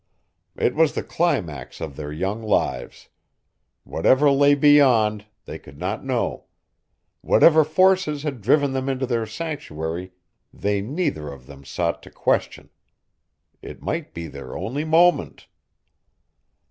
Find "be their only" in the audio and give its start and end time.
14.11-14.83